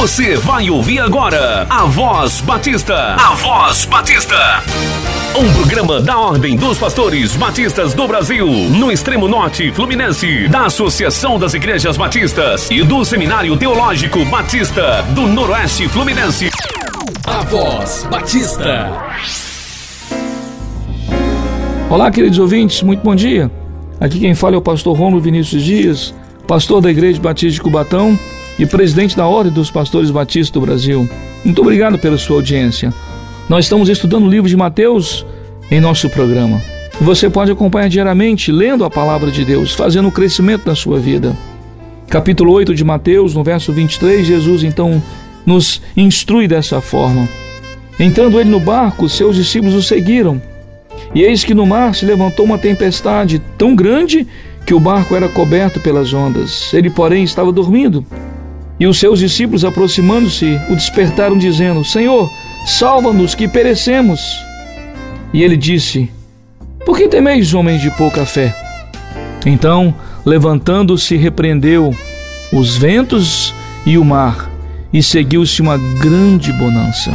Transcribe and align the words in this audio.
Você 0.00 0.36
vai 0.36 0.70
ouvir 0.70 1.00
agora 1.00 1.66
a 1.68 1.84
Voz 1.84 2.40
Batista. 2.40 3.16
A 3.16 3.34
Voz 3.34 3.84
Batista. 3.86 4.62
Um 5.36 5.52
programa 5.54 6.00
da 6.00 6.16
Ordem 6.16 6.54
dos 6.54 6.78
Pastores 6.78 7.34
Batistas 7.34 7.94
do 7.94 8.06
Brasil, 8.06 8.46
no 8.46 8.92
extremo 8.92 9.26
norte 9.26 9.72
fluminense, 9.72 10.46
da 10.46 10.66
Associação 10.66 11.36
das 11.36 11.52
Igrejas 11.52 11.96
Batistas 11.96 12.70
e 12.70 12.84
do 12.84 13.04
Seminário 13.04 13.56
Teológico 13.56 14.24
Batista 14.26 15.02
do 15.16 15.22
Noroeste 15.22 15.88
Fluminense. 15.88 16.48
A 17.26 17.40
Voz 17.42 18.06
Batista. 18.08 18.92
Olá, 21.90 22.08
queridos 22.12 22.38
ouvintes, 22.38 22.84
muito 22.84 23.02
bom 23.02 23.16
dia. 23.16 23.50
Aqui 23.98 24.20
quem 24.20 24.36
fala 24.36 24.54
é 24.54 24.58
o 24.58 24.62
pastor 24.62 24.96
Romulo 24.96 25.20
Vinícius 25.20 25.64
Dias, 25.64 26.14
pastor 26.46 26.80
da 26.80 26.88
Igreja 26.88 27.20
Batista 27.20 27.54
de 27.54 27.60
Cubatão 27.60 28.16
e 28.58 28.66
presidente 28.66 29.16
da 29.16 29.26
Ordem 29.26 29.52
dos 29.52 29.70
Pastores 29.70 30.10
Batistas 30.10 30.50
do 30.50 30.60
Brasil. 30.60 31.08
Muito 31.44 31.62
obrigado 31.62 31.98
pela 31.98 32.18
sua 32.18 32.36
audiência. 32.36 32.92
Nós 33.48 33.64
estamos 33.64 33.88
estudando 33.88 34.26
o 34.26 34.30
livro 34.30 34.48
de 34.48 34.56
Mateus 34.56 35.24
em 35.70 35.80
nosso 35.80 36.10
programa. 36.10 36.60
Você 37.00 37.30
pode 37.30 37.52
acompanhar 37.52 37.88
diariamente 37.88 38.50
lendo 38.50 38.84
a 38.84 38.90
palavra 38.90 39.30
de 39.30 39.44
Deus, 39.44 39.74
fazendo 39.74 40.08
um 40.08 40.10
crescimento 40.10 40.66
na 40.66 40.74
sua 40.74 40.98
vida. 40.98 41.36
Capítulo 42.08 42.52
8 42.52 42.74
de 42.74 42.82
Mateus, 42.82 43.34
no 43.34 43.44
verso 43.44 43.72
23, 43.72 44.26
Jesus 44.26 44.64
então 44.64 45.00
nos 45.46 45.80
instrui 45.96 46.48
dessa 46.48 46.80
forma. 46.80 47.28
Entrando 48.00 48.40
ele 48.40 48.50
no 48.50 48.58
barco, 48.58 49.08
seus 49.08 49.36
discípulos 49.36 49.74
o 49.74 49.82
seguiram. 49.82 50.40
E 51.14 51.22
eis 51.22 51.44
que 51.44 51.54
no 51.54 51.66
mar 51.66 51.94
se 51.94 52.04
levantou 52.04 52.44
uma 52.44 52.58
tempestade 52.58 53.40
tão 53.56 53.74
grande 53.74 54.26
que 54.66 54.74
o 54.74 54.80
barco 54.80 55.14
era 55.14 55.28
coberto 55.28 55.80
pelas 55.80 56.12
ondas. 56.12 56.72
Ele, 56.74 56.90
porém, 56.90 57.24
estava 57.24 57.50
dormindo. 57.50 58.04
E 58.80 58.86
os 58.86 58.98
seus 58.98 59.18
discípulos, 59.18 59.64
aproximando-se, 59.64 60.60
o 60.70 60.74
despertaram, 60.74 61.36
dizendo: 61.36 61.84
Senhor, 61.84 62.30
salva-nos, 62.64 63.34
que 63.34 63.48
perecemos. 63.48 64.20
E 65.32 65.42
ele 65.42 65.56
disse: 65.56 66.10
Por 66.84 66.96
que 66.96 67.08
temeis, 67.08 67.54
homens 67.54 67.82
de 67.82 67.90
pouca 67.90 68.24
fé? 68.24 68.54
Então, 69.44 69.94
levantando-se, 70.24 71.16
repreendeu 71.16 71.94
os 72.52 72.76
ventos 72.76 73.54
e 73.84 73.98
o 73.98 74.04
mar, 74.04 74.50
e 74.92 75.02
seguiu-se 75.02 75.60
uma 75.60 75.76
grande 75.76 76.52
bonança. 76.52 77.10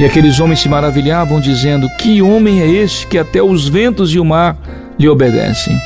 E 0.00 0.04
aqueles 0.04 0.40
homens 0.40 0.60
se 0.60 0.68
maravilhavam, 0.68 1.40
dizendo: 1.40 1.88
Que 1.98 2.20
homem 2.20 2.60
é 2.60 2.66
este 2.66 3.06
que 3.06 3.18
até 3.18 3.40
os 3.40 3.68
ventos 3.68 4.12
e 4.12 4.18
o 4.18 4.24
mar 4.24 4.56
lhe 4.98 5.08
obedecem? 5.08 5.78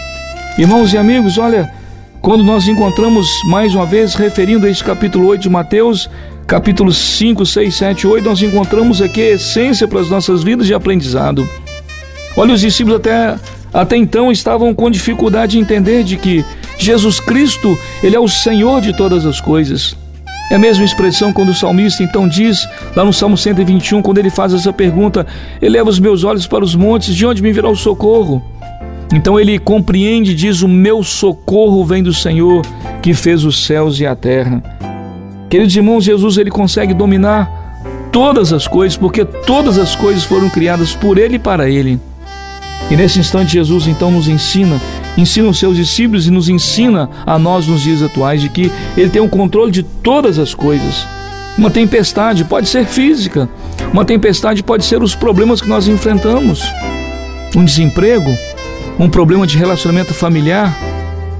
Irmãos 0.57 0.93
e 0.93 0.99
amigos, 0.99 1.37
olha, 1.37 1.71
quando 2.21 2.43
nós 2.45 2.69
encontramos 2.69 3.29
mais 3.47 3.75
uma 3.75 3.87
vez, 3.87 4.15
referindo 4.15 4.67
a 4.67 4.71
esse 4.71 4.83
capítulo 4.83 5.27
8 5.29 5.43
de 5.43 5.49
Mateus, 5.49 6.11
capítulos 6.47 6.97
5, 6.97 7.47
6, 7.47 7.75
7, 7.75 8.07
8, 8.07 8.25
nós 8.25 8.43
encontramos 8.43 9.01
aqui 9.01 9.23
a 9.23 9.31
essência 9.35 9.87
para 9.87 10.01
as 10.01 10.11
nossas 10.11 10.43
vidas 10.43 10.67
de 10.67 10.75
aprendizado. 10.75 11.49
Olha, 12.37 12.55
os 12.55 12.61
discípulos 12.61 12.99
até, 12.99 13.37
até 13.73 13.97
então 13.97 14.33
estavam 14.33 14.75
com 14.75 14.91
dificuldade 14.91 15.53
de 15.53 15.59
entender 15.59 16.03
de 16.05 16.17
que 16.17 16.45
Jesus 16.79 17.21
Cristo, 17.21 17.79
Ele 18.03 18.17
é 18.17 18.21
o 18.21 18.29
Senhor 18.29 18.81
de 18.81 18.97
todas 18.97 19.25
as 19.25 19.41
coisas. 19.41 19.97
É 20.51 20.55
a 20.55 20.59
mesma 20.59 20.85
expressão 20.85 21.33
quando 21.33 21.51
o 21.51 21.55
salmista 21.55 22.03
então 22.03 22.27
diz, 22.27 22.67
lá 22.97 23.05
no 23.05 23.13
Salmo 23.13 23.37
121, 23.37 24.01
quando 24.01 24.17
ele 24.17 24.31
faz 24.31 24.55
essa 24.55 24.73
pergunta: 24.73 25.27
Eleva 25.61 25.91
os 25.91 25.99
meus 25.99 26.25
olhos 26.25 26.47
para 26.47 26.65
os 26.65 26.75
montes, 26.75 27.15
de 27.15 27.27
onde 27.27 27.43
me 27.43 27.53
virá 27.53 27.69
o 27.69 27.77
socorro? 27.77 28.43
Então 29.13 29.39
ele 29.39 29.59
compreende, 29.59 30.35
diz: 30.35 30.63
O 30.63 30.69
meu 30.69 31.03
socorro 31.03 31.85
vem 31.85 32.03
do 32.03 32.13
Senhor 32.13 32.63
que 33.03 33.15
fez 33.15 33.45
os 33.45 33.65
céus 33.65 33.99
e 34.01 34.07
a 34.07 34.15
terra. 34.15 34.63
Queridos 35.49 35.75
irmãos, 35.75 36.05
Jesus 36.05 36.37
ele 36.37 36.51
consegue 36.51 36.93
dominar 36.93 37.59
todas 38.13 38.53
as 38.53 38.67
coisas, 38.67 38.99
porque 38.99 39.25
todas 39.25 39.79
as 39.79 39.97
coisas 39.97 40.25
foram 40.25 40.51
criadas 40.51 40.95
por 40.95 41.17
ele 41.17 41.37
e 41.37 41.39
para 41.39 41.71
ele. 41.71 41.99
E 42.91 42.97
nesse 42.97 43.19
instante 43.19 43.53
Jesus 43.53 43.87
então 43.87 44.11
nos 44.11 44.29
ensina, 44.29 44.81
ensina 45.17 45.49
os 45.49 45.59
seus 45.59 45.77
discípulos 45.77 46.27
e 46.27 46.31
nos 46.31 46.49
ensina 46.49 47.09
a 47.27 47.39
nós 47.39 47.67
nos 47.67 47.83
dias 47.83 48.03
atuais 48.03 48.41
de 48.41 48.49
que 48.49 48.73
ele 48.97 49.11
tem 49.11 49.21
o 49.21 49.29
controle 49.29 49.71
de 49.71 49.83
todas 49.83 50.39
as 50.39 50.55
coisas. 50.55 51.07
Uma 51.57 51.71
tempestade 51.71 52.45
pode 52.45 52.69
ser 52.69 52.87
física, 52.87 53.49
uma 53.93 54.05
tempestade 54.05 54.63
pode 54.63 54.85
ser 54.85 55.03
os 55.03 55.15
problemas 55.15 55.61
que 55.61 55.69
nós 55.69 55.89
enfrentamos, 55.89 56.63
um 57.57 57.65
desemprego, 57.65 58.31
um 58.99 59.09
problema 59.09 59.47
de 59.47 59.57
relacionamento 59.57 60.13
familiar, 60.13 60.77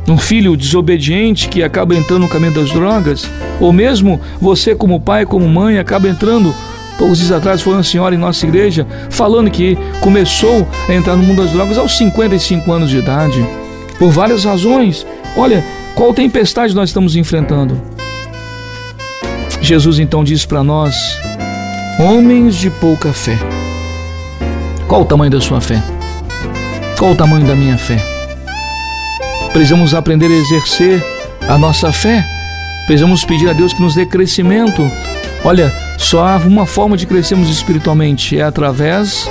um 0.07 0.17
filho 0.17 0.57
desobediente 0.57 1.49
que 1.49 1.63
acaba 1.63 1.95
entrando 1.95 2.23
no 2.23 2.29
caminho 2.29 2.55
das 2.55 2.71
drogas, 2.71 3.29
ou 3.61 3.73
mesmo 3.73 4.21
você, 4.41 4.75
como 4.75 5.01
pai, 5.01 5.27
como 5.27 5.49
mãe, 5.49 5.79
acaba 5.79 6.09
entrando. 6.09 6.55
Poucos 6.97 7.19
dias 7.19 7.31
atrás 7.31 7.61
foi 7.61 7.75
uma 7.75 7.83
senhora 7.83 8.15
em 8.15 8.19
nossa 8.19 8.45
igreja 8.47 8.87
falando 9.11 9.51
que 9.51 9.77
começou 10.01 10.67
a 10.89 10.93
entrar 10.93 11.15
no 11.17 11.23
mundo 11.23 11.43
das 11.43 11.53
drogas 11.53 11.79
aos 11.79 11.97
55 11.97 12.73
anos 12.73 12.91
de 12.91 12.99
idade, 12.99 13.45
por 13.99 14.11
várias 14.11 14.45
razões. 14.45 15.07
Olha, 15.37 15.65
qual 15.95 16.15
tempestade 16.15 16.75
nós 16.75 16.91
estamos 16.91 17.17
enfrentando? 17.17 17.81
Jesus 19.61 19.99
então 19.99 20.25
diz 20.25 20.47
para 20.47 20.65
nós: 20.65 20.95
homens 22.01 22.57
de 22.57 22.71
pouca 22.71 23.13
fé. 23.13 23.39
Qual 24.87 25.03
o 25.03 25.05
tamanho 25.05 25.31
da 25.31 25.41
sua 25.41 25.61
fé? 25.61 25.98
Qual 26.99 27.13
o 27.13 27.15
tamanho 27.15 27.47
da 27.47 27.55
minha 27.55 27.79
fé? 27.79 27.97
Precisamos 29.53 29.95
aprender 29.95 30.27
a 30.27 30.35
exercer 30.35 31.01
a 31.49 31.57
nossa 31.57 31.93
fé. 31.93 32.27
Precisamos 32.87 33.25
pedir 33.25 33.49
a 33.49 33.53
Deus 33.53 33.73
que 33.73 33.81
nos 33.81 33.95
dê 33.95 34.05
crescimento. 34.05 34.83
Olha, 35.45 35.73
só 35.97 36.27
há 36.27 36.37
uma 36.39 36.67
forma 36.67 36.97
de 36.97 37.07
crescermos 37.07 37.49
espiritualmente, 37.51 38.37
é 38.37 38.43
através 38.43 39.31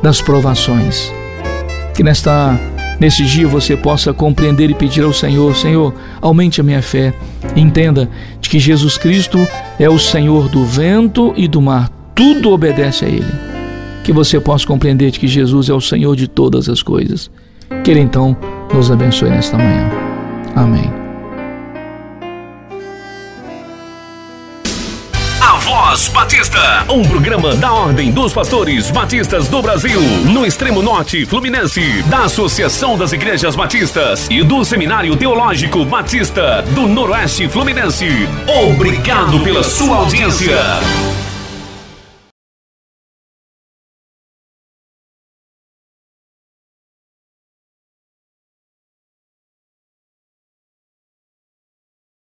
das 0.00 0.20
provações. 0.20 1.12
Que 1.92 2.04
nesta 2.04 2.56
nesse 3.00 3.24
dia 3.24 3.48
você 3.48 3.76
possa 3.76 4.12
compreender 4.12 4.70
e 4.70 4.74
pedir 4.74 5.02
ao 5.02 5.12
Senhor, 5.12 5.56
Senhor, 5.56 5.92
aumente 6.20 6.60
a 6.60 6.64
minha 6.64 6.82
fé. 6.82 7.12
Entenda 7.56 8.08
de 8.40 8.48
que 8.48 8.60
Jesus 8.60 8.96
Cristo 8.96 9.44
é 9.76 9.90
o 9.90 9.98
Senhor 9.98 10.48
do 10.48 10.64
vento 10.64 11.34
e 11.36 11.48
do 11.48 11.60
mar. 11.60 11.90
Tudo 12.14 12.52
obedece 12.52 13.04
a 13.04 13.08
ele 13.08 13.51
que 14.02 14.12
você 14.12 14.40
possa 14.40 14.66
compreender 14.66 15.12
que 15.12 15.26
Jesus 15.26 15.68
é 15.68 15.74
o 15.74 15.80
Senhor 15.80 16.14
de 16.16 16.28
todas 16.28 16.68
as 16.68 16.82
coisas. 16.82 17.30
Que 17.84 17.90
Ele 17.90 18.00
então 18.00 18.36
nos 18.72 18.90
abençoe 18.90 19.30
nesta 19.30 19.56
manhã. 19.56 19.90
Amém. 20.54 20.90
A 25.40 25.56
Voz 25.56 26.08
Batista, 26.08 26.84
um 26.88 27.02
programa 27.02 27.54
da 27.56 27.72
Ordem 27.72 28.10
dos 28.10 28.32
Pastores 28.32 28.90
Batistas 28.90 29.48
do 29.48 29.60
Brasil, 29.60 30.00
no 30.32 30.46
extremo 30.46 30.82
norte 30.82 31.24
fluminense, 31.26 32.02
da 32.04 32.24
Associação 32.24 32.96
das 32.96 33.12
Igrejas 33.12 33.56
Batistas 33.56 34.28
e 34.30 34.42
do 34.42 34.64
Seminário 34.64 35.16
Teológico 35.16 35.84
Batista 35.84 36.62
do 36.74 36.86
Noroeste 36.86 37.48
Fluminense. 37.48 38.06
Obrigado 38.70 39.40
pela 39.40 39.62
sua 39.62 39.96
audiência. 39.98 40.56